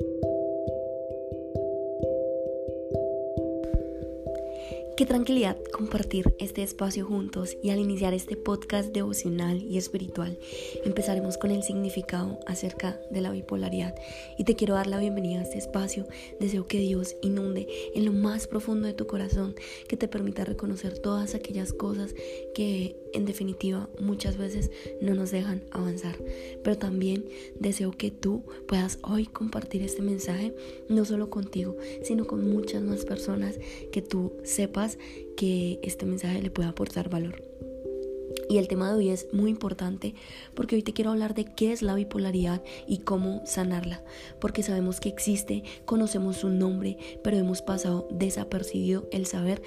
Thank 0.00 0.24
you. 0.24 0.33
Qué 4.96 5.06
tranquilidad 5.06 5.56
compartir 5.72 6.36
este 6.38 6.62
espacio 6.62 7.04
juntos 7.04 7.56
y 7.64 7.70
al 7.70 7.80
iniciar 7.80 8.14
este 8.14 8.36
podcast 8.36 8.92
devocional 8.92 9.60
y 9.60 9.76
espiritual 9.76 10.38
empezaremos 10.84 11.36
con 11.36 11.50
el 11.50 11.64
significado 11.64 12.38
acerca 12.46 13.00
de 13.10 13.20
la 13.20 13.32
bipolaridad 13.32 13.96
y 14.38 14.44
te 14.44 14.54
quiero 14.54 14.74
dar 14.74 14.86
la 14.86 15.00
bienvenida 15.00 15.40
a 15.40 15.42
este 15.42 15.58
espacio. 15.58 16.06
Deseo 16.38 16.68
que 16.68 16.78
Dios 16.78 17.16
inunde 17.22 17.66
en 17.96 18.04
lo 18.04 18.12
más 18.12 18.46
profundo 18.46 18.86
de 18.86 18.94
tu 18.94 19.08
corazón, 19.08 19.56
que 19.88 19.96
te 19.96 20.06
permita 20.06 20.44
reconocer 20.44 20.96
todas 21.00 21.34
aquellas 21.34 21.72
cosas 21.72 22.14
que 22.54 22.96
en 23.14 23.24
definitiva 23.24 23.88
muchas 24.00 24.36
veces 24.36 24.70
no 25.00 25.14
nos 25.14 25.32
dejan 25.32 25.64
avanzar. 25.72 26.16
Pero 26.62 26.78
también 26.78 27.24
deseo 27.58 27.90
que 27.90 28.12
tú 28.12 28.44
puedas 28.68 28.98
hoy 29.02 29.26
compartir 29.26 29.82
este 29.82 30.02
mensaje 30.02 30.54
no 30.88 31.04
solo 31.04 31.30
contigo, 31.30 31.76
sino 32.02 32.26
con 32.26 32.48
muchas 32.48 32.82
más 32.82 33.04
personas 33.04 33.58
que 33.90 34.02
tú 34.02 34.34
sepas 34.44 34.83
que 35.36 35.80
este 35.82 36.06
mensaje 36.06 36.42
le 36.42 36.50
pueda 36.50 36.70
aportar 36.70 37.08
valor. 37.10 37.42
Y 38.48 38.58
el 38.58 38.68
tema 38.68 38.90
de 38.90 38.96
hoy 38.96 39.10
es 39.10 39.28
muy 39.32 39.50
importante 39.50 40.14
porque 40.54 40.76
hoy 40.76 40.82
te 40.82 40.92
quiero 40.92 41.10
hablar 41.10 41.34
de 41.34 41.44
qué 41.44 41.72
es 41.72 41.82
la 41.82 41.94
bipolaridad 41.94 42.62
y 42.86 42.98
cómo 42.98 43.42
sanarla. 43.46 44.02
Porque 44.40 44.62
sabemos 44.62 45.00
que 45.00 45.08
existe, 45.08 45.62
conocemos 45.84 46.36
su 46.36 46.50
nombre, 46.50 46.98
pero 47.22 47.36
hemos 47.36 47.62
pasado 47.62 48.06
desapercibido 48.10 49.08
el 49.12 49.26
saber 49.26 49.62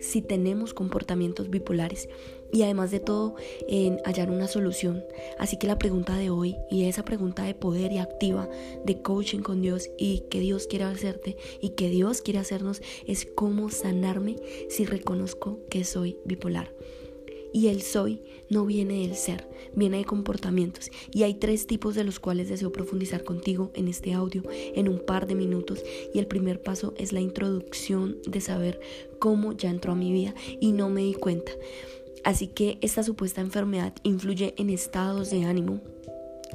si 0.00 0.22
tenemos 0.22 0.74
comportamientos 0.74 1.50
bipolares 1.50 2.08
y 2.52 2.62
además 2.62 2.90
de 2.90 3.00
todo 3.00 3.34
en 3.66 3.98
hallar 4.04 4.30
una 4.30 4.46
solución. 4.46 5.04
Así 5.38 5.56
que 5.56 5.66
la 5.66 5.78
pregunta 5.78 6.16
de 6.16 6.30
hoy 6.30 6.56
y 6.70 6.84
esa 6.84 7.04
pregunta 7.04 7.42
de 7.42 7.54
poder 7.54 7.92
y 7.92 7.98
activa 7.98 8.48
de 8.84 9.00
coaching 9.02 9.40
con 9.40 9.62
Dios 9.62 9.90
y 9.98 10.20
que 10.30 10.40
Dios 10.40 10.66
quiere 10.66 10.84
hacerte 10.84 11.36
y 11.60 11.70
que 11.70 11.88
Dios 11.88 12.20
quiere 12.20 12.38
hacernos 12.38 12.82
es 13.06 13.26
cómo 13.26 13.70
sanarme 13.70 14.36
si 14.68 14.84
reconozco 14.84 15.60
que 15.70 15.84
soy 15.84 16.18
bipolar. 16.24 16.72
Y 17.54 17.68
el 17.68 17.82
soy 17.82 18.22
no 18.48 18.64
viene 18.64 19.06
del 19.06 19.14
ser, 19.14 19.46
viene 19.74 19.98
de 19.98 20.04
comportamientos. 20.06 20.90
Y 21.12 21.22
hay 21.24 21.34
tres 21.34 21.66
tipos 21.66 21.94
de 21.94 22.02
los 22.02 22.18
cuales 22.18 22.48
deseo 22.48 22.72
profundizar 22.72 23.24
contigo 23.24 23.70
en 23.74 23.88
este 23.88 24.14
audio 24.14 24.42
en 24.50 24.88
un 24.88 25.04
par 25.04 25.26
de 25.26 25.34
minutos. 25.34 25.82
Y 26.14 26.18
el 26.18 26.26
primer 26.26 26.62
paso 26.62 26.94
es 26.96 27.12
la 27.12 27.20
introducción 27.20 28.16
de 28.26 28.40
saber 28.40 28.80
cómo 29.18 29.52
ya 29.52 29.68
entró 29.68 29.92
a 29.92 29.96
mi 29.96 30.12
vida 30.12 30.34
y 30.60 30.72
no 30.72 30.88
me 30.88 31.02
di 31.02 31.12
cuenta. 31.12 31.52
Así 32.24 32.48
que 32.48 32.78
esta 32.80 33.02
supuesta 33.02 33.40
enfermedad 33.40 33.92
influye 34.02 34.54
en 34.56 34.70
estados 34.70 35.30
de 35.30 35.44
ánimo 35.44 35.80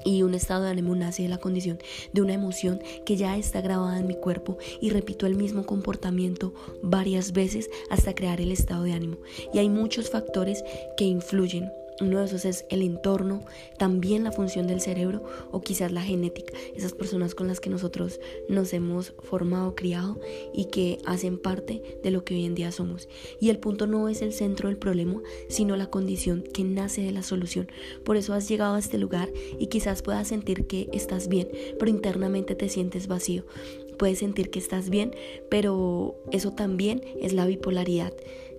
y 0.06 0.22
un 0.22 0.34
estado 0.34 0.64
de 0.64 0.70
ánimo 0.70 0.96
nace 0.96 1.24
de 1.24 1.30
la 1.30 1.38
condición 1.38 1.80
de 2.14 2.22
una 2.22 2.34
emoción 2.34 2.80
que 3.06 3.18
ya 3.18 3.38
está 3.38 3.62
grabada 3.62 4.00
en 4.00 4.08
mi 4.08 4.16
cuerpo 4.16 4.58
y 4.80 4.90
repito 4.90 5.26
el 5.26 5.36
mismo 5.36 5.66
comportamiento 5.66 6.54
varias 6.82 7.34
veces 7.34 7.70
hasta 7.90 8.16
crear 8.16 8.40
el 8.40 8.52
estado 8.52 8.84
de 8.84 8.94
ánimo. 8.94 9.18
Y 9.54 9.60
hay 9.60 9.70
muchos 9.70 10.10
factores 10.10 10.64
que 10.96 11.06
influyen 11.06 11.72
uno 12.02 12.20
de 12.20 12.26
esos 12.26 12.46
es 12.46 12.66
el 12.70 12.82
entorno, 12.82 13.42
también 13.78 14.24
la 14.24 14.32
función 14.32 14.68
del 14.68 14.82
cerebro 14.82 15.24
o 15.52 15.62
quizás 15.62 15.92
la 15.92 16.02
genética, 16.02 16.54
esas 16.76 16.94
personas 16.94 17.36
con 17.36 17.48
las 17.48 17.60
que 17.60 17.70
nosotros 17.70 18.20
nos 18.50 18.74
hemos 18.74 19.14
formado, 19.24 19.76
criado 19.76 20.20
y 20.54 20.66
que 20.66 21.00
hacen 21.06 21.38
parte 21.38 22.00
de 22.04 22.12
lo 22.12 22.24
que 22.24 22.36
hoy 22.36 22.46
en 22.46 22.56
día 22.56 22.72
somos. 22.72 23.08
Y 23.40 23.50
el 23.50 23.60
punto 23.60 23.88
no 23.88 24.10
es 24.10 24.22
el 24.22 24.34
centro 24.34 24.70
del 24.70 24.78
problema, 24.78 25.22
sino 25.50 25.76
la 25.76 25.90
condición 25.90 26.44
que 26.44 26.64
nace 26.64 27.02
de 27.02 27.12
la 27.12 27.24
solución. 27.24 27.68
Por 28.04 28.18
eso 28.18 28.34
has 28.34 28.48
llegado 28.48 28.76
a 28.76 28.80
este 28.80 28.98
lugar 28.98 29.30
y 29.60 29.68
quizás 29.68 30.02
puedas 30.02 30.28
sentir 30.28 30.68
que 30.68 30.90
estás 30.94 31.28
bien, 31.28 31.50
pero 31.80 31.90
internamente 31.90 32.56
te 32.56 32.70
sientes 32.70 33.08
vacío. 33.08 33.46
Puedes 33.98 34.20
sentir 34.20 34.52
que 34.52 34.60
estás 34.60 34.92
bien, 34.92 35.16
pero 35.50 36.16
eso 36.32 36.54
también 36.54 37.02
es 37.20 37.34
la 37.34 37.48
bipolaridad 37.48 38.14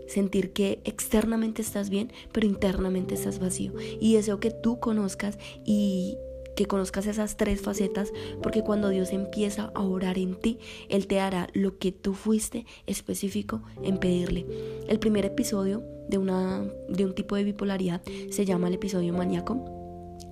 sentir 0.09 0.53
que 0.53 0.81
externamente 0.85 1.63
estás 1.63 1.91
bien, 1.91 2.13
pero 2.33 2.47
internamente 2.47 3.15
estás 3.15 3.39
vacío. 3.39 3.73
Y 4.01 4.15
deseo 4.15 4.41
que 4.41 4.51
tú 4.51 4.81
conozcas 4.81 5.39
y 5.65 6.17
que 6.59 6.67
conozcas 6.67 7.07
esas 7.07 7.37
tres 7.37 7.61
facetas, 7.61 8.13
porque 8.43 8.65
cuando 8.65 8.89
Dios 8.89 9.13
empieza 9.13 9.71
a 9.77 9.83
orar 9.83 10.19
en 10.19 10.35
ti, 10.35 10.59
Él 10.89 11.07
te 11.07 11.21
hará 11.21 11.49
lo 11.53 11.79
que 11.79 11.93
tú 11.93 12.15
fuiste 12.15 12.67
específico 12.87 13.63
en 13.85 13.99
pedirle. 13.99 14.45
El 14.89 14.99
primer 14.99 15.25
episodio 15.25 15.85
de, 16.09 16.19
una, 16.19 16.65
de 16.89 17.05
un 17.05 17.15
tipo 17.15 17.37
de 17.37 17.45
bipolaridad 17.45 18.03
se 18.31 18.45
llama 18.45 18.67
el 18.67 18.75
episodio 18.75 19.13
maníaco. 19.13 19.79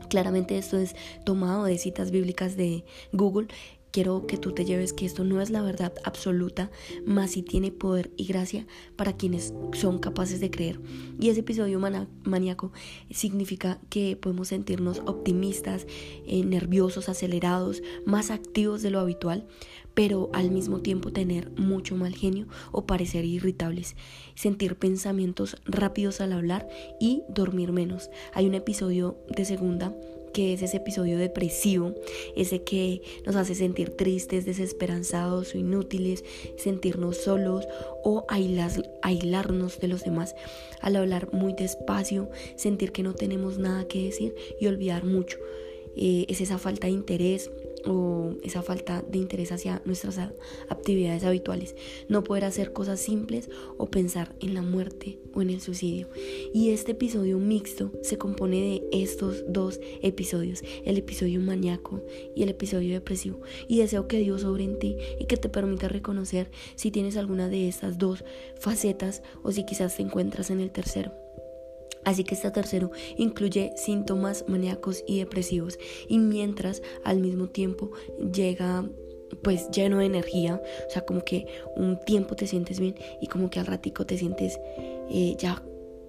Claramente 0.09 0.59
esto 0.59 0.79
es 0.79 0.97
tomado 1.25 1.65
de 1.65 1.79
citas 1.79 2.11
bíblicas 2.11 2.57
de 2.57 2.85
Google 3.13 3.47
quiero 3.97 4.27
que 4.27 4.37
tú 4.37 4.53
te 4.53 4.67
lleves 4.67 4.93
que 4.93 5.07
esto 5.07 5.25
no 5.25 5.41
es 5.41 5.49
la 5.49 5.63
verdad 5.63 5.95
absoluta, 6.05 6.71
más 7.07 7.31
si 7.31 7.43
tiene 7.43 7.73
poder 7.73 8.11
y 8.19 8.27
gracia 8.27 8.67
para 8.95 9.17
quienes 9.17 9.55
son 9.73 10.01
capaces 10.01 10.39
de 10.39 10.51
creer. 10.51 10.79
Y 11.19 11.31
ese 11.31 11.41
episodio 11.41 11.81
maníaco 12.25 12.73
significa 13.11 13.81
que 13.89 14.15
podemos 14.21 14.49
sentirnos 14.49 15.01
optimistas, 15.07 15.87
eh, 16.27 16.45
nerviosos, 16.45 17.09
acelerados, 17.09 17.83
más 18.05 18.31
activos 18.31 18.83
de 18.83 18.91
lo 18.91 19.01
habitual, 19.01 19.47
pero 19.95 20.29
al 20.35 20.51
mismo 20.51 20.83
tiempo 20.83 21.11
tener 21.11 21.51
mucho 21.53 21.97
mal 21.97 22.15
genio 22.15 22.49
o 22.73 22.85
parecer 22.85 23.25
irritables, 23.25 23.97
sentir 24.35 24.77
pensamientos 24.77 25.57
rápidos 25.65 26.21
al 26.21 26.35
hablar 26.35 26.69
y 27.01 27.23
dormir 27.31 27.73
menos. 27.73 28.11
Hay 28.35 28.47
un 28.47 28.55
episodio 28.55 29.17
de 29.35 29.47
segunda 29.47 29.97
que 30.37 30.53
es 30.53 30.61
ese 30.61 30.77
episodio 30.77 31.17
depresivo, 31.17 31.95
ese 32.37 32.63
que 32.63 33.01
nos 33.25 33.37
hace 33.37 33.55
sentir 33.55 33.97
tristes, 33.97 34.45
desesperanzados 34.45 35.55
o 35.55 35.59
inútiles, 35.59 36.25
sentirnos 36.59 37.17
solos 37.17 37.67
o 38.05 38.27
aislarnos 38.29 39.81
de 39.81 39.89
los 39.89 40.05
demás 40.05 40.37
al 40.83 40.97
hablar 40.97 41.33
muy 41.33 41.55
despacio, 41.55 42.29
sentir 42.55 42.93
que 42.93 43.03
no 43.03 43.15
tenemos 43.15 43.57
nada 43.57 43.89
que 43.89 44.05
decir 44.05 44.35
y 44.61 44.67
olvidar 44.67 45.05
mucho. 45.05 45.39
Eh, 45.97 46.27
es 46.29 46.43
esa 46.43 46.59
falta 46.59 46.87
de 46.87 46.93
interés, 46.93 47.51
o 47.87 48.35
esa 48.43 48.63
falta 48.63 49.03
de 49.03 49.19
interés 49.19 49.53
hacia 49.53 49.83
nuestras 49.85 50.19
actividades 50.69 51.25
habituales, 51.25 51.75
no 52.09 52.25
poder 52.25 52.45
hacer 52.45 52.73
cosas 52.73 53.01
simples 53.01 53.51
o 53.79 53.87
pensar 53.87 54.35
en 54.41 54.55
la 54.55 54.63
muerte 54.63 55.19
o 55.35 55.43
en 55.43 55.51
el 55.51 55.61
suicidio. 55.61 56.09
Y 56.53 56.71
este 56.71 56.93
episodio 56.93 57.39
mixto 57.39 57.93
se 58.03 58.19
compone 58.19 58.61
de 58.61 59.03
estos 59.03 59.45
dos 59.49 59.81
episodios, 60.03 60.63
el 60.85 60.99
episodio 60.99 61.41
maníaco 61.41 62.03
y 62.35 62.43
el 62.43 62.49
episodio 62.49 62.95
depresivo. 62.95 63.41
Y 63.69 63.79
deseo 63.79 64.09
que 64.09 64.19
Dios 64.19 64.43
sobre 64.43 64.65
en 64.65 64.79
ti 64.79 64.97
y 65.19 65.27
que 65.27 65.37
te 65.37 65.49
permita 65.49 65.89
reconocer 65.89 66.51
si 66.75 66.91
tienes 66.91 67.17
alguna 67.17 67.49
de 67.49 67.69
estas 67.69 67.99
dos 67.99 68.25
facetas 68.59 69.23
o 69.43 69.53
si 69.53 69.65
quizás 69.65 69.97
te 69.97 70.03
encuentras 70.03 70.51
en 70.51 70.61
el 70.61 70.71
tercero. 70.71 71.26
Así 72.05 72.23
que 72.23 72.35
este 72.35 72.51
tercero 72.53 72.91
incluye 73.17 73.73
síntomas 73.77 74.45
maníacos 74.47 75.03
y 75.07 75.19
depresivos. 75.19 75.79
Y 76.09 76.19
mientras 76.19 76.83
al 77.05 77.19
mismo 77.19 77.49
tiempo 77.49 77.91
llega 78.33 78.89
pues 79.43 79.69
lleno 79.71 79.99
de 79.99 80.07
energía, 80.07 80.63
o 80.87 80.91
sea 80.91 81.05
como 81.05 81.25
que 81.25 81.47
un 81.75 81.99
tiempo 81.99 82.37
te 82.37 82.47
sientes 82.47 82.79
bien 82.79 82.95
y 83.21 83.27
como 83.27 83.51
que 83.51 83.59
al 83.59 83.67
ratico 83.67 84.07
te 84.07 84.17
sientes 84.17 84.61
eh, 85.11 85.35
ya 85.37 85.63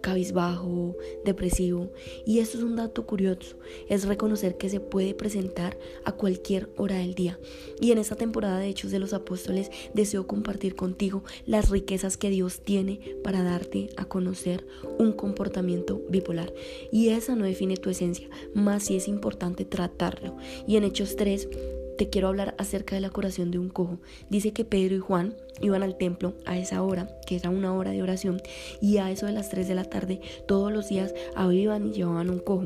cabizbajo, 0.08 0.96
depresivo. 1.26 1.92
Y 2.26 2.40
esto 2.40 2.58
es 2.58 2.64
un 2.64 2.78
dato 2.78 3.06
curioso, 3.06 3.58
es 3.90 4.06
reconocer 4.06 4.56
que 4.56 4.70
se 4.70 4.80
puede 4.80 5.14
presentar 5.14 5.78
a 6.06 6.14
cualquier 6.14 6.70
hora 6.78 7.00
del 7.00 7.14
día. 7.14 7.38
Y 7.82 7.92
en 7.92 7.98
esta 7.98 8.16
temporada 8.16 8.58
de 8.58 8.70
Hechos 8.70 8.90
de 8.92 9.00
los 9.00 9.12
Apóstoles 9.12 9.70
deseo 9.94 10.26
compartir 10.26 10.78
contigo 10.78 11.26
las 11.46 11.70
riquezas 11.70 12.16
que 12.16 12.30
Dios 12.30 12.62
tiene 12.62 13.02
para 13.22 13.44
darte 13.44 13.90
a 13.98 14.06
conocer 14.06 14.66
un 14.98 15.12
comportamiento 15.12 16.02
bipolar. 16.10 16.54
Y 16.90 17.10
esa 17.10 17.36
no 17.36 17.44
define 17.44 17.76
tu 17.76 17.90
esencia, 17.90 18.30
más 18.54 18.84
si 18.84 18.96
es 18.96 19.10
importante 19.10 19.66
tratarlo. 19.66 20.38
Y 20.70 20.78
en 20.78 20.86
Hechos 20.86 21.18
3 21.18 21.50
te 21.98 22.10
quiero 22.10 22.28
hablar 22.28 22.56
acerca 22.58 22.96
de 22.96 23.02
la 23.02 23.10
curación 23.10 23.52
de 23.52 23.60
un 23.60 23.70
cojo. 23.70 24.00
Dice 24.30 24.54
que 24.54 24.64
Pedro 24.64 24.96
y 24.96 25.00
Juan 25.00 25.36
iban 25.62 25.84
al 25.84 25.98
templo 25.98 26.34
a 26.46 26.58
esa 26.58 26.82
hora, 26.84 27.10
que 27.26 27.36
era 27.36 27.50
una 27.50 27.76
hora 27.76 27.92
de 27.92 28.04
oración, 28.04 28.42
y 28.80 28.98
a 28.98 29.12
eso 29.12 29.26
de 29.26 29.34
las 29.34 29.50
3 29.50 29.68
de 29.68 29.76
la 29.76 29.84
tarde 29.84 30.22
todos 30.48 30.72
los 30.72 30.88
días 30.88 31.14
abriban 31.36 31.88
y 31.88 31.94
llevaban 31.94 32.30
un 32.30 32.40
cojo 32.40 32.66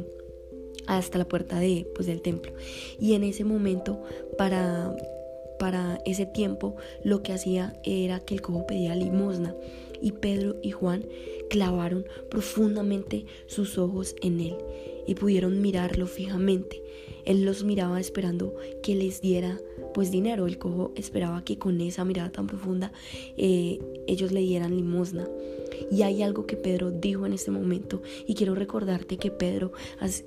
hasta 0.88 1.18
la 1.18 1.26
puerta 1.26 1.60
de, 1.60 1.88
pues, 1.96 2.08
del 2.08 2.22
templo. 2.22 2.52
Y 3.00 3.14
en 3.14 3.24
ese 3.24 3.44
momento, 3.44 4.04
para, 4.38 4.96
para 5.60 6.00
ese 6.06 6.26
tiempo, 6.26 6.76
lo 7.04 7.24
que 7.24 7.34
hacía 7.34 7.80
era 7.84 8.20
que 8.20 8.34
el 8.34 8.42
cojo 8.42 8.68
pedía 8.68 8.96
limosna. 8.96 9.56
Y 10.02 10.14
Pedro 10.14 10.56
y 10.64 10.72
Juan 10.72 11.06
clavaron 11.50 12.06
profundamente 12.30 13.26
sus 13.46 13.78
ojos 13.78 14.16
en 14.22 14.40
él 14.40 14.56
y 15.06 15.14
pudieron 15.16 15.62
mirarlo 15.62 16.08
fijamente 16.08 16.82
Él 17.26 17.46
los 17.46 17.64
miraba 17.64 18.00
esperando 18.00 18.56
que 18.84 18.96
les 18.96 19.22
diera 19.22 19.60
pues 19.94 20.12
dinero. 20.12 20.48
El 20.48 20.58
cojo 20.58 20.92
esperaba 20.96 21.44
que 21.44 21.58
con 21.58 21.80
esa 21.82 22.06
mirada 22.06 22.32
tan 22.32 22.48
profunda 22.48 22.92
eh, 23.38 23.80
ellos 24.08 24.32
le 24.32 24.42
dieran 24.42 24.76
limosna. 24.76 25.28
Y 25.90 26.04
hay 26.04 26.22
algo 26.22 26.46
que 26.46 26.58
Pedro 26.58 26.92
dijo 26.92 27.26
en 27.26 27.34
este 27.34 27.52
momento 27.52 28.02
y 28.28 28.36
quiero 28.36 28.56
recordarte 28.56 29.18
que 29.18 29.32
Pedro 29.32 29.72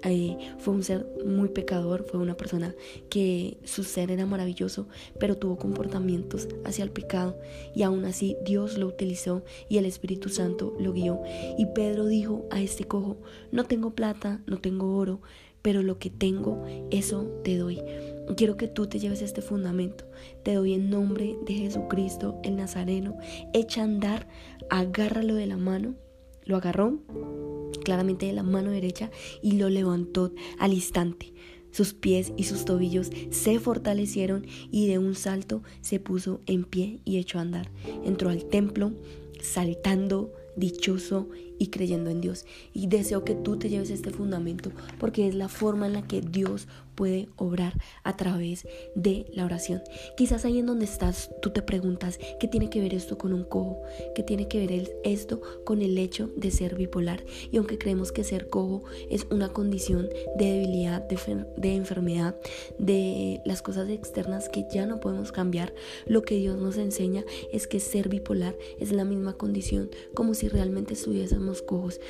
eh, 0.03 0.37
fue 0.59 0.75
un 0.75 0.83
ser 0.83 1.07
muy 1.25 1.49
pecador, 1.49 2.05
fue 2.05 2.21
una 2.21 2.37
persona 2.37 2.75
que 3.09 3.59
su 3.65 3.85
ser 3.85 4.11
era 4.11 4.27
maravilloso, 4.27 4.89
pero 5.19 5.37
tuvo 5.37 5.57
comportamientos 5.57 6.49
hacia 6.65 6.85
el 6.85 6.91
pecado 6.91 7.39
y 7.75 7.83
aún 7.83 8.05
así 8.05 8.37
Dios 8.45 8.79
lo 8.79 8.87
utilizó 8.87 9.43
y 9.69 9.79
el 9.79 9.87
Espíritu 9.87 10.29
Santo 10.29 10.75
lo 10.79 10.93
guió. 10.93 11.21
Y 11.59 11.67
Pedro 11.67 12.07
dijo 12.07 12.47
a 12.51 12.61
este 12.61 12.85
cojo, 12.85 13.17
no 13.53 13.65
tengo 13.65 13.95
plata, 13.95 14.43
no 14.47 14.59
tengo 14.59 14.97
oro, 14.97 15.21
pero 15.65 15.83
lo 15.83 15.99
que 15.99 16.11
tengo, 16.11 16.63
eso 16.91 17.41
te 17.43 17.57
doy. 17.57 17.81
Quiero 18.37 18.59
que 18.59 18.69
tú 18.69 18.87
te 18.87 18.99
lleves 18.99 19.23
este 19.23 19.41
fundamento. 19.41 20.05
Te 20.43 20.53
doy 20.53 20.75
en 20.75 20.91
nombre 20.91 21.39
de 21.47 21.55
Jesucristo 21.55 22.39
el 22.45 22.57
Nazareno. 22.57 23.17
Echa 23.55 23.81
a 23.81 23.85
andar, 23.85 24.29
agárralo 24.69 25.35
de 25.35 25.47
la 25.47 25.57
mano. 25.57 25.95
Lo 26.45 26.59
agarró 26.59 26.99
claramente 27.83 28.27
de 28.27 28.35
la 28.35 28.43
mano 28.43 28.73
derecha 28.73 29.11
y 29.41 29.53
lo 29.53 29.71
levantó 29.71 30.35
al 30.59 30.75
instante. 30.75 31.33
Sus 31.71 31.95
pies 31.95 32.35
y 32.37 32.45
sus 32.45 32.67
tobillos 32.67 33.11
se 33.31 33.59
fortalecieron 33.59 34.47
y 34.71 34.87
de 34.89 34.99
un 34.99 35.15
salto 35.15 35.63
se 35.81 35.99
puso 35.99 36.43
en 36.45 36.65
pie 36.65 37.01
y 37.07 37.17
echó 37.17 37.39
a 37.39 37.41
andar. 37.41 37.71
Entró 38.05 38.29
al 38.29 38.45
templo 38.45 38.93
saltando, 39.41 40.31
dichoso 40.57 41.31
y 41.59 41.69
creyendo 41.69 42.11
en 42.11 42.21
Dios. 42.21 42.45
Y 42.73 42.87
deseo 42.87 43.25
que 43.25 43.35
tú 43.35 43.59
te 43.59 43.69
lleves 43.69 43.91
este 43.91 44.11
fundamento 44.11 44.71
porque 44.99 45.29
es 45.29 45.35
la 45.35 45.49
forma 45.49 45.87
en 45.87 45.95
la 45.95 46.07
que 46.07 46.21
Dios 46.21 46.69
puede 46.95 47.29
obrar 47.37 47.75
a 48.03 48.17
través 48.17 48.67
de 48.95 49.27
la 49.33 49.45
oración. 49.45 49.83
Quizás 50.17 50.45
ahí 50.45 50.59
en 50.59 50.67
donde 50.67 50.85
estás 50.85 51.31
tú 51.43 51.51
te 51.51 51.63
preguntas, 51.63 52.19
¿qué 52.39 52.49
tiene 52.49 52.71
que 52.71 52.81
ver 52.81 52.95
esto 52.95 53.19
con 53.19 53.33
un 53.33 53.45
cojo? 53.45 53.83
¿Qué 54.15 54.23
tiene 54.23 54.49
que 54.49 54.67
ver 54.67 54.93
esto 55.05 55.41
con 55.65 55.83
el 55.83 55.99
hecho 55.99 56.31
de 56.37 56.51
ser 56.51 56.77
bipolar? 56.77 57.25
Y 57.51 57.57
aunque 57.57 57.79
creemos 57.79 58.13
que 58.13 58.25
ser 58.25 58.49
cojo 58.49 58.85
es 59.11 59.27
una 59.31 59.49
condición 59.53 60.09
de 60.37 60.53
debilidad, 60.53 61.03
de, 61.03 61.47
de 61.57 61.75
enfermedad, 61.75 62.37
de 62.79 63.41
las 63.45 63.63
cosas 63.63 63.89
externas 63.89 64.49
que 64.49 64.67
ya 64.73 64.87
no 64.87 65.01
podemos 65.01 65.33
cambiar, 65.33 65.75
lo 66.07 66.23
que 66.23 66.37
Dios 66.37 66.61
nos 66.61 66.77
enseña 66.77 67.25
es 67.53 67.67
que 67.67 67.81
ser 67.81 68.09
bipolar 68.09 68.57
es 68.79 68.93
la 68.93 69.05
misma 69.05 69.35
condición 69.35 69.91
como 70.15 70.35
si 70.35 70.49
realmente 70.49 70.95
estuviésemos 70.95 71.44
cojos. 71.63 72.01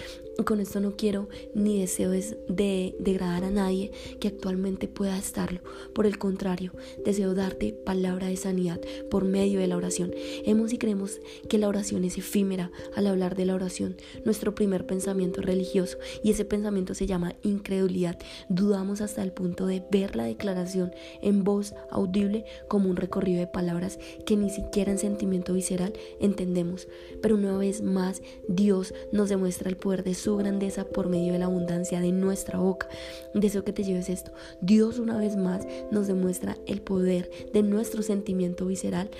Con 0.44 0.60
esto 0.60 0.80
no 0.80 0.96
quiero 0.96 1.28
ni 1.54 1.80
deseo 1.80 2.10
de 2.10 2.96
degradar 2.98 3.44
a 3.44 3.50
nadie 3.50 3.92
que 4.18 4.28
actualmente 4.28 4.88
pueda 4.88 5.16
estarlo. 5.16 5.60
Por 5.94 6.06
el 6.06 6.18
contrario, 6.18 6.72
deseo 7.04 7.34
darte 7.34 7.72
palabra 7.72 8.26
de 8.26 8.36
sanidad 8.36 8.80
por 9.10 9.24
medio 9.24 9.60
de 9.60 9.68
la 9.68 9.76
oración. 9.76 10.12
Hemos 10.44 10.72
y 10.72 10.78
creemos 10.78 11.20
que 11.48 11.58
la 11.58 11.68
oración 11.68 12.04
es 12.04 12.18
efímera. 12.18 12.72
Al 12.96 13.06
hablar 13.06 13.36
de 13.36 13.44
la 13.44 13.54
oración, 13.54 13.96
nuestro 14.24 14.54
primer 14.54 14.86
pensamiento 14.86 15.40
religioso 15.40 15.98
y 16.22 16.32
ese 16.32 16.44
pensamiento 16.44 16.94
se 16.94 17.06
llama 17.06 17.36
incredulidad. 17.42 18.18
Dudamos 18.48 19.00
hasta 19.00 19.22
el 19.22 19.32
punto 19.32 19.66
de 19.66 19.84
ver 19.90 20.16
la 20.16 20.24
declaración 20.24 20.92
en 21.22 21.44
voz 21.44 21.74
audible 21.90 22.44
como 22.68 22.90
un 22.90 22.96
recorrido 22.96 23.38
de 23.38 23.46
palabras 23.46 23.98
que 24.26 24.36
ni 24.36 24.50
siquiera 24.50 24.90
en 24.90 24.98
sentimiento 24.98 25.54
visceral 25.54 25.92
entendemos. 26.20 26.88
Pero 27.22 27.36
una 27.36 27.56
vez 27.56 27.82
más, 27.82 28.20
Dios 28.48 28.94
nos 29.12 29.23
demuestra 29.28 29.68
el 29.68 29.76
poder 29.76 30.04
de 30.04 30.14
su 30.14 30.36
grandeza 30.36 30.84
por 30.84 31.08
medio 31.08 31.32
de 31.32 31.38
la 31.38 31.46
abundancia 31.46 32.00
de 32.00 32.12
nuestra 32.12 32.58
boca. 32.58 32.88
Deseo 33.34 33.64
que 33.64 33.72
te 33.72 33.84
lleves 33.84 34.08
esto. 34.08 34.32
Dios 34.60 34.98
una 34.98 35.18
vez 35.18 35.36
más 35.36 35.66
nos 35.90 36.06
demuestra 36.06 36.56
el 36.66 36.80
poder 36.80 37.30
de 37.52 37.62
nuestro 37.62 38.02
sentimiento 38.02 38.66
visceral, 38.66 39.10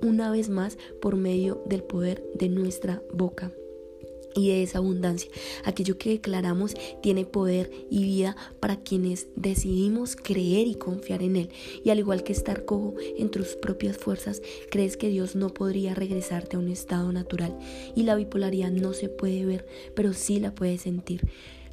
una 0.00 0.30
vez 0.30 0.48
más 0.48 0.78
por 1.00 1.16
medio 1.16 1.62
del 1.66 1.82
poder 1.82 2.22
de 2.34 2.48
nuestra 2.48 3.02
boca 3.12 3.52
y 4.38 4.48
de 4.48 4.62
esa 4.62 4.78
abundancia. 4.78 5.30
Aquello 5.64 5.98
que 5.98 6.10
declaramos 6.10 6.74
tiene 7.02 7.24
poder 7.24 7.70
y 7.90 8.04
vida 8.04 8.36
para 8.60 8.76
quienes 8.76 9.28
decidimos 9.36 10.16
creer 10.16 10.68
y 10.68 10.76
confiar 10.76 11.22
en 11.22 11.36
Él. 11.36 11.50
Y 11.84 11.90
al 11.90 11.98
igual 11.98 12.22
que 12.22 12.32
estar 12.32 12.64
cojo 12.64 12.94
en 13.18 13.30
tus 13.30 13.56
propias 13.56 13.96
fuerzas, 13.96 14.40
crees 14.70 14.96
que 14.96 15.08
Dios 15.08 15.34
no 15.34 15.48
podría 15.48 15.94
regresarte 15.94 16.56
a 16.56 16.60
un 16.60 16.68
estado 16.68 17.12
natural. 17.12 17.58
Y 17.96 18.04
la 18.04 18.14
bipolaridad 18.14 18.70
no 18.70 18.92
se 18.92 19.08
puede 19.08 19.44
ver, 19.44 19.66
pero 19.94 20.12
sí 20.12 20.38
la 20.38 20.54
puedes 20.54 20.82
sentir. 20.82 21.22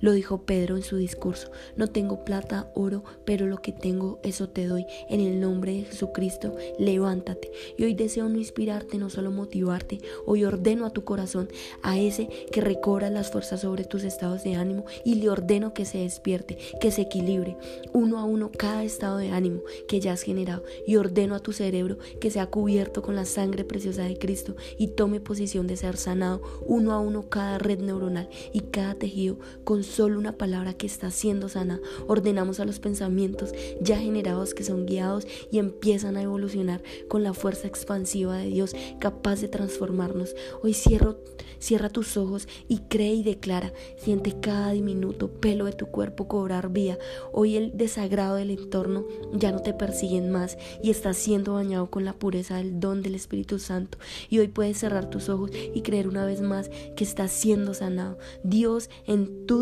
Lo 0.01 0.12
dijo 0.12 0.42
Pedro 0.42 0.75
en 0.75 0.83
su 0.83 0.97
discurso, 0.97 1.51
no 1.75 1.88
tengo 1.88 2.25
plata, 2.25 2.71
oro, 2.75 3.03
pero 3.25 3.47
lo 3.47 3.62
que 3.62 3.71
tengo, 3.71 4.19
eso 4.24 4.50
te 4.50 4.65
doy. 4.68 4.86
En 5.09 5.19
el 5.19 5.39
nombre 5.39 5.74
de 5.74 5.83
Jesucristo, 5.83 6.56
levántate. 6.77 7.51
Y 7.77 7.83
hoy 7.83 7.94
deseo 7.94 8.30
no 8.30 8.38
inspirarte, 8.38 8.97
no 8.97 9.09
solo 9.09 9.31
motivarte. 9.31 10.00
Hoy 10.25 10.44
ordeno 10.44 10.86
a 10.86 10.92
tu 10.92 11.03
corazón, 11.03 11.50
a 11.81 12.00
ese 12.00 12.27
que 12.51 12.62
recobra 12.62 13.09
las 13.09 13.31
fuerzas 13.31 13.62
sobre 13.62 13.86
tus 13.86 14.03
estados 14.03 14.44
de 14.44 14.56
ánimo, 14.56 14.86
y 15.03 15.15
le 15.15 15.30
ordeno 15.30 15.74
que 15.74 15.86
se 15.86 16.00
despierte, 16.00 16.57
que 16.80 16.91
se 16.91 17.03
equilibre, 17.03 17.57
uno 17.94 18.19
a 18.19 18.25
uno 18.25 18.51
cada 18.51 18.83
estado 18.83 19.18
de 19.18 19.30
ánimo 19.30 19.62
que 19.88 20.00
ya 20.00 20.13
has 20.13 20.21
generado. 20.21 20.63
Y 20.86 20.98
ordeno 20.98 21.36
a 21.36 21.39
tu 21.39 21.53
cerebro 21.53 21.98
que 22.19 22.31
sea 22.31 22.48
cubierto 22.48 23.01
con 23.01 23.15
la 23.15 23.25
sangre 23.25 23.63
preciosa 23.63 24.03
de 24.03 24.18
Cristo 24.18 24.56
y 24.77 24.88
tome 24.88 25.19
posición 25.19 25.68
de 25.68 25.77
ser 25.77 25.98
sanado, 25.98 26.41
uno 26.65 26.94
a 26.94 27.00
uno 27.00 27.30
cada 27.30 27.57
red 27.57 27.80
neuronal 27.80 28.30
y 28.53 28.62
cada 28.62 28.95
tejido 28.95 29.38
con 29.63 29.83
solo 29.86 30.20
una 30.20 30.38
palabra 30.38 30.74
que 30.74 30.88
está 30.88 31.12
siendo 31.12 31.50
sana. 31.50 31.80
Ordenamos 32.08 32.60
a 32.60 32.66
los 32.66 32.80
pensamientos 32.80 33.54
ya 33.82 33.98
generados 33.98 34.54
que 34.54 34.64
son 34.64 34.86
guiados 34.86 35.28
y 35.52 35.60
empiezan 35.60 36.18
a 36.18 36.22
evolucionar 36.22 36.84
con 37.08 37.24
la 37.24 37.34
fuerza 37.34 37.68
expansiva 37.68 38.38
de 38.38 38.48
Dios 38.48 38.76
capaz 39.00 39.42
de 39.42 39.48
transformarnos. 39.48 40.36
Hoy 40.64 40.74
cierra 40.74 41.90
tus 41.90 42.18
ojos 42.18 42.48
y 42.68 42.80
cree 42.90 43.14
y 43.14 43.24
declara. 43.24 43.74
Siente 43.98 44.40
cada 44.40 44.72
diminuto 44.72 45.30
pelo 45.30 45.66
de 45.66 45.74
tu 45.74 45.88
cuerpo 45.88 46.28
cobrar 46.28 46.70
vida. 46.70 46.98
Hoy 47.32 47.56
el 47.56 47.78
desagrado 47.78 48.36
del 48.36 48.52
entorno 48.52 49.06
ya 49.34 49.52
no 49.52 49.62
te 49.62 49.74
persiguen 49.74 50.32
más 50.32 50.58
y 50.84 50.90
estás 50.90 51.18
siendo 51.18 51.54
bañado 51.54 51.90
con 51.90 52.06
la 52.06 52.14
pureza 52.14 52.58
del 52.58 52.80
don 52.80 53.02
del 53.02 53.16
Espíritu 53.16 53.60
Santo. 53.60 53.98
Y 54.30 54.40
hoy 54.40 54.48
puedes 54.48 54.78
cerrar 54.78 55.10
tus 55.10 55.30
ojos 55.30 55.52
y 55.74 55.82
creer 55.82 56.08
una 56.08 56.26
vez 56.26 56.42
más 56.42 56.70
que 56.96 57.04
estás 57.04 57.32
siendo 57.32 57.74
sanado. 57.74 58.18
Dios 58.44 58.90
en 59.06 59.46
tu 59.46 59.62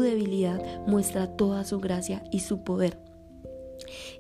muestra 0.88 1.36
toda 1.36 1.64
su 1.66 1.80
gracia 1.80 2.24
y 2.32 2.40
su 2.40 2.64
poder. 2.64 2.98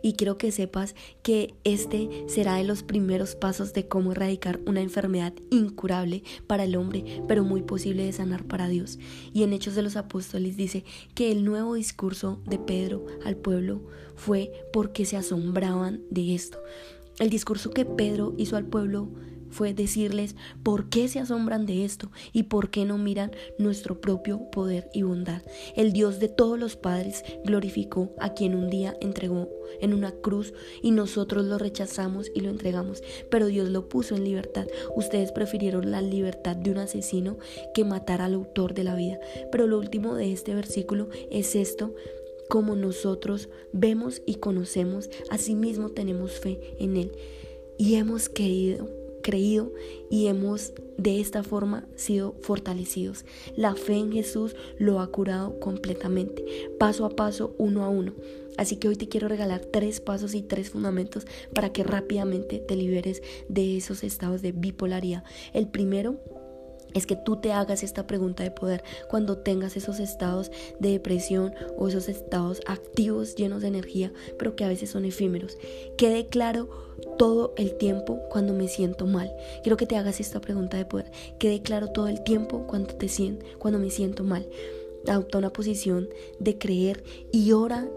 Y 0.01 0.13
quiero 0.13 0.37
que 0.37 0.51
sepas 0.51 0.95
que 1.21 1.55
este 1.63 2.09
será 2.27 2.55
de 2.55 2.63
los 2.63 2.83
primeros 2.83 3.35
pasos 3.35 3.73
de 3.73 3.87
cómo 3.87 4.11
erradicar 4.11 4.59
una 4.65 4.81
enfermedad 4.81 5.33
incurable 5.49 6.23
para 6.47 6.65
el 6.65 6.75
hombre, 6.75 7.23
pero 7.27 7.43
muy 7.43 7.61
posible 7.61 8.05
de 8.05 8.13
sanar 8.13 8.45
para 8.45 8.67
Dios. 8.67 8.99
Y 9.33 9.43
en 9.43 9.53
Hechos 9.53 9.75
de 9.75 9.81
los 9.81 9.95
Apóstoles 9.95 10.57
dice 10.57 10.83
que 11.15 11.31
el 11.31 11.45
nuevo 11.45 11.75
discurso 11.75 12.41
de 12.45 12.59
Pedro 12.59 13.05
al 13.25 13.37
pueblo 13.37 13.81
fue 14.15 14.51
porque 14.71 15.05
se 15.05 15.17
asombraban 15.17 16.01
de 16.09 16.35
esto. 16.35 16.59
El 17.19 17.29
discurso 17.29 17.71
que 17.71 17.85
Pedro 17.85 18.33
hizo 18.37 18.57
al 18.57 18.65
pueblo 18.65 19.09
fue 19.53 19.73
decirles 19.73 20.35
por 20.63 20.89
qué 20.89 21.07
se 21.07 21.19
asombran 21.19 21.65
de 21.65 21.85
esto 21.85 22.11
y 22.33 22.43
por 22.43 22.69
qué 22.69 22.83
no 22.83 22.97
miran 22.97 23.31
nuestro 23.57 24.01
propio 24.01 24.49
poder 24.51 24.89
y 24.93 25.03
bondad. 25.03 25.41
El 25.75 25.93
Dios 25.93 26.19
de 26.19 26.27
todos 26.27 26.59
los 26.59 26.75
padres 26.75 27.23
glorificó 27.45 28.11
a 28.19 28.33
quien 28.33 28.55
un 28.55 28.69
día 28.69 28.97
entregó 28.99 29.49
en 29.79 29.93
una 29.93 30.11
cruz 30.11 30.53
y 30.81 30.91
nosotros 30.91 31.45
lo 31.45 31.57
rechazamos 31.57 32.31
y 32.33 32.41
lo 32.41 32.49
entregamos, 32.49 33.03
pero 33.29 33.47
Dios 33.47 33.69
lo 33.69 33.87
puso 33.87 34.15
en 34.15 34.23
libertad. 34.23 34.67
Ustedes 34.95 35.31
prefirieron 35.31 35.91
la 35.91 36.01
libertad 36.01 36.55
de 36.55 36.71
un 36.71 36.79
asesino 36.79 37.37
que 37.73 37.85
matar 37.85 38.21
al 38.21 38.33
autor 38.33 38.73
de 38.73 38.83
la 38.83 38.95
vida. 38.95 39.19
Pero 39.51 39.67
lo 39.67 39.77
último 39.77 40.15
de 40.15 40.31
este 40.31 40.55
versículo 40.55 41.09
es 41.31 41.55
esto 41.55 41.93
como 42.49 42.75
nosotros 42.75 43.49
vemos 43.71 44.21
y 44.25 44.35
conocemos, 44.35 45.09
asimismo 45.29 45.89
tenemos 45.89 46.33
fe 46.33 46.75
en 46.79 46.97
Él. 46.97 47.11
Y 47.77 47.95
hemos 47.95 48.29
querido 48.29 49.02
creído 49.23 49.73
y 50.11 50.27
hemos 50.27 50.73
de 50.97 51.19
esta 51.19 51.41
forma 51.41 51.87
sido 51.95 52.35
fortalecidos. 52.41 53.25
La 53.55 53.73
fe 53.73 53.95
en 53.95 54.11
Jesús 54.11 54.55
lo 54.77 54.99
ha 54.99 55.07
curado 55.07 55.59
completamente, 55.59 56.45
paso 56.77 57.05
a 57.05 57.09
paso, 57.09 57.55
uno 57.57 57.83
a 57.83 57.89
uno. 57.89 58.13
Así 58.57 58.75
que 58.75 58.87
hoy 58.87 58.95
te 58.95 59.09
quiero 59.09 59.27
regalar 59.27 59.61
tres 59.61 59.99
pasos 59.99 60.35
y 60.35 60.43
tres 60.43 60.69
fundamentos 60.69 61.25
para 61.55 61.73
que 61.73 61.83
rápidamente 61.83 62.59
te 62.59 62.75
liberes 62.75 63.23
de 63.49 63.77
esos 63.77 64.03
estados 64.03 64.43
de 64.43 64.51
bipolaridad. 64.51 65.23
El 65.53 65.67
primero 65.67 66.19
es 66.93 67.07
que 67.07 67.15
tú 67.15 67.37
te 67.37 67.51
hagas 67.51 67.83
esta 67.83 68.05
pregunta 68.05 68.43
de 68.43 68.51
poder 68.51 68.83
cuando 69.09 69.39
tengas 69.39 69.75
esos 69.77 69.99
estados 69.99 70.51
de 70.79 70.91
depresión 70.91 71.53
o 71.77 71.87
esos 71.87 72.07
estados 72.07 72.61
activos 72.67 73.35
llenos 73.35 73.61
de 73.61 73.69
energía, 73.69 74.13
pero 74.37 74.55
que 74.55 74.63
a 74.63 74.67
veces 74.67 74.91
son 74.91 75.05
efímeros. 75.05 75.57
Quede 75.97 76.27
claro 76.27 76.69
todo 77.17 77.53
el 77.57 77.75
tiempo 77.77 78.19
cuando 78.29 78.53
me 78.53 78.67
siento 78.67 79.05
mal. 79.05 79.33
Quiero 79.61 79.77
que 79.77 79.85
te 79.85 79.97
hagas 79.97 80.19
esta 80.19 80.41
pregunta 80.41 80.77
de 80.77 80.85
poder. 80.85 81.11
Quede 81.37 81.61
claro 81.61 81.89
todo 81.89 82.07
el 82.07 82.23
tiempo 82.23 82.65
cuando 82.67 82.93
te 82.95 83.07
cuando 83.59 83.79
me 83.79 83.89
siento 83.89 84.23
mal. 84.23 84.47
Adopta 85.07 85.37
una 85.37 85.51
posición 85.51 86.09
de 86.39 86.57
creer 86.57 87.03
y 87.31 87.51
ora 87.51 87.89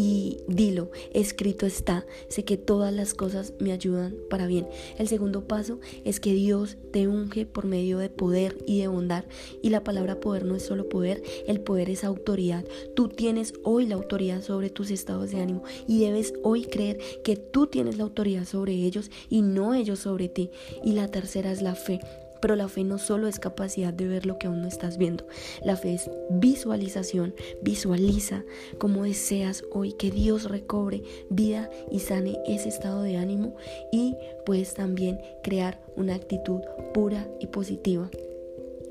y 0.00 0.38
dilo, 0.46 0.90
escrito 1.12 1.66
está, 1.66 2.06
sé 2.28 2.42
que 2.42 2.56
todas 2.56 2.90
las 2.90 3.12
cosas 3.12 3.52
me 3.58 3.70
ayudan 3.70 4.16
para 4.30 4.46
bien. 4.46 4.66
El 4.96 5.08
segundo 5.08 5.46
paso 5.46 5.78
es 6.06 6.20
que 6.20 6.32
Dios 6.32 6.78
te 6.90 7.06
unge 7.06 7.44
por 7.44 7.66
medio 7.66 7.98
de 7.98 8.08
poder 8.08 8.56
y 8.66 8.80
de 8.80 8.88
bondad. 8.88 9.26
Y 9.60 9.68
la 9.68 9.84
palabra 9.84 10.18
poder 10.18 10.46
no 10.46 10.56
es 10.56 10.62
solo 10.62 10.88
poder, 10.88 11.22
el 11.46 11.60
poder 11.60 11.90
es 11.90 12.02
autoridad. 12.02 12.64
Tú 12.96 13.08
tienes 13.08 13.52
hoy 13.62 13.84
la 13.84 13.96
autoridad 13.96 14.40
sobre 14.40 14.70
tus 14.70 14.90
estados 14.90 15.32
de 15.32 15.42
ánimo 15.42 15.64
y 15.86 16.00
debes 16.00 16.32
hoy 16.42 16.64
creer 16.64 16.98
que 17.22 17.36
tú 17.36 17.66
tienes 17.66 17.98
la 17.98 18.04
autoridad 18.04 18.46
sobre 18.46 18.72
ellos 18.72 19.10
y 19.28 19.42
no 19.42 19.74
ellos 19.74 19.98
sobre 19.98 20.30
ti. 20.30 20.50
Y 20.82 20.92
la 20.92 21.08
tercera 21.08 21.52
es 21.52 21.60
la 21.60 21.74
fe. 21.74 22.00
Pero 22.40 22.56
la 22.56 22.68
fe 22.68 22.84
no 22.84 22.98
solo 22.98 23.28
es 23.28 23.38
capacidad 23.38 23.92
de 23.92 24.08
ver 24.08 24.26
lo 24.26 24.38
que 24.38 24.46
aún 24.46 24.62
no 24.62 24.68
estás 24.68 24.98
viendo. 24.98 25.26
La 25.64 25.76
fe 25.76 25.94
es 25.94 26.10
visualización. 26.30 27.34
Visualiza 27.62 28.44
cómo 28.78 29.04
deseas 29.04 29.64
hoy 29.70 29.92
que 29.92 30.10
Dios 30.10 30.44
recobre 30.44 31.02
vida 31.28 31.70
y 31.90 32.00
sane 32.00 32.38
ese 32.46 32.68
estado 32.68 33.02
de 33.02 33.16
ánimo 33.16 33.54
y 33.92 34.16
puedes 34.46 34.74
también 34.74 35.20
crear 35.42 35.80
una 35.96 36.14
actitud 36.14 36.60
pura 36.92 37.28
y 37.40 37.46
positiva. 37.48 38.10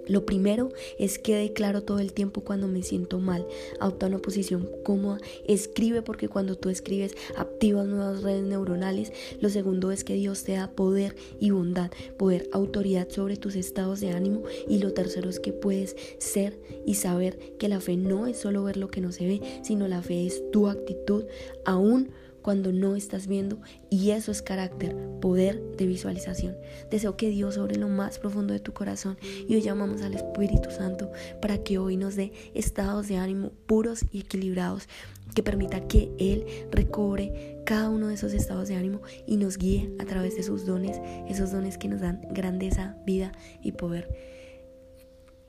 Lo 0.09 0.25
primero 0.25 0.69
es 0.97 1.19
que 1.19 1.35
declaro 1.35 1.83
todo 1.83 1.99
el 1.99 2.13
tiempo 2.13 2.41
cuando 2.41 2.67
me 2.67 2.81
siento 2.83 3.19
mal. 3.19 3.47
Adopta 3.79 4.07
una 4.07 4.17
posición 4.17 4.67
cómoda. 4.83 5.19
Escribe 5.45 6.01
porque 6.01 6.27
cuando 6.27 6.55
tú 6.55 6.69
escribes 6.69 7.15
activas 7.37 7.87
nuevas 7.87 8.23
redes 8.23 8.43
neuronales. 8.43 9.13
Lo 9.39 9.49
segundo 9.49 9.91
es 9.91 10.03
que 10.03 10.15
Dios 10.15 10.43
te 10.43 10.53
da 10.53 10.71
poder 10.71 11.15
y 11.39 11.51
bondad, 11.51 11.91
poder, 12.17 12.49
autoridad 12.51 13.07
sobre 13.09 13.37
tus 13.37 13.55
estados 13.55 14.01
de 14.01 14.09
ánimo. 14.09 14.41
Y 14.67 14.79
lo 14.79 14.93
tercero 14.93 15.29
es 15.29 15.39
que 15.39 15.53
puedes 15.53 15.95
ser 16.17 16.59
y 16.85 16.95
saber 16.95 17.37
que 17.59 17.69
la 17.69 17.79
fe 17.79 17.95
no 17.95 18.25
es 18.25 18.37
solo 18.37 18.63
ver 18.63 18.77
lo 18.77 18.89
que 18.89 19.01
no 19.01 19.11
se 19.11 19.27
ve, 19.27 19.61
sino 19.63 19.87
la 19.87 20.01
fe 20.01 20.25
es 20.25 20.41
tu 20.51 20.67
actitud 20.67 21.25
aún 21.65 22.09
cuando 22.41 22.71
no 22.71 22.95
estás 22.95 23.27
viendo 23.27 23.61
y 23.89 24.11
eso 24.11 24.31
es 24.31 24.41
carácter, 24.41 24.95
poder 25.21 25.61
de 25.77 25.85
visualización. 25.85 26.55
Deseo 26.89 27.17
que 27.17 27.29
Dios 27.29 27.55
sobre 27.55 27.75
lo 27.75 27.89
más 27.89 28.19
profundo 28.19 28.53
de 28.53 28.59
tu 28.59 28.73
corazón 28.73 29.17
y 29.47 29.55
hoy 29.55 29.61
llamamos 29.61 30.01
al 30.01 30.13
Espíritu 30.13 30.71
Santo 30.71 31.11
para 31.41 31.63
que 31.63 31.77
hoy 31.77 31.97
nos 31.97 32.15
dé 32.15 32.31
estados 32.53 33.07
de 33.07 33.17
ánimo 33.17 33.51
puros 33.65 34.05
y 34.11 34.21
equilibrados, 34.21 34.87
que 35.35 35.43
permita 35.43 35.87
que 35.87 36.11
Él 36.17 36.45
recobre 36.71 37.61
cada 37.65 37.89
uno 37.89 38.07
de 38.07 38.15
esos 38.15 38.33
estados 38.33 38.67
de 38.67 38.75
ánimo 38.75 39.01
y 39.27 39.37
nos 39.37 39.57
guíe 39.57 39.93
a 39.99 40.05
través 40.05 40.35
de 40.35 40.43
sus 40.43 40.65
dones, 40.65 40.99
esos 41.27 41.51
dones 41.51 41.77
que 41.77 41.87
nos 41.87 42.01
dan 42.01 42.21
grandeza, 42.31 42.97
vida 43.05 43.31
y 43.61 43.73
poder. 43.73 44.09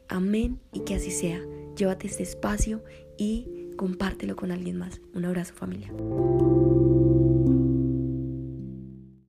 Amén 0.09 0.61
y 0.73 0.80
que 0.80 0.97
así 0.97 1.12
sea. 1.12 1.40
Llévate 1.76 2.09
este 2.09 2.25
espacio 2.25 2.82
y 3.16 3.60
compártelo 3.77 4.37
con 4.37 4.53
alguien 4.53 4.77
más. 4.79 5.00
Un 5.15 5.25
abrazo 5.25 5.55
familia. 5.55 5.93